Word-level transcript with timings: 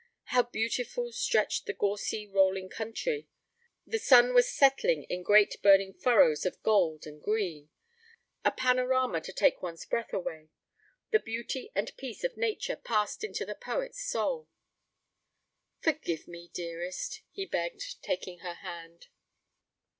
How 0.33 0.41
beautiful 0.41 1.11
stretched 1.11 1.67
the 1.67 1.75
gorsy 1.75 2.25
rolling 2.25 2.69
country! 2.69 3.27
The 3.85 3.99
sun 3.99 4.33
was 4.33 4.51
setting 4.51 5.03
in 5.03 5.21
great 5.21 5.61
burning 5.61 5.93
furrows 5.93 6.43
of 6.43 6.63
gold 6.63 7.05
and 7.05 7.21
green 7.21 7.69
a 8.43 8.49
panorama 8.49 9.21
to 9.21 9.31
take 9.31 9.61
one's 9.61 9.85
breath 9.85 10.11
away. 10.11 10.49
The 11.11 11.19
beauty 11.19 11.71
and 11.75 11.95
peace 11.97 12.23
of 12.23 12.35
Nature 12.35 12.77
passed 12.77 13.23
into 13.23 13.45
the 13.45 13.53
poet's 13.53 14.01
soul. 14.03 14.49
'Forgive 15.81 16.27
me, 16.27 16.49
dearest,' 16.51 17.21
he 17.29 17.45
begged, 17.45 18.01
taking 18.01 18.39
her 18.39 18.55
hand. 18.55 19.09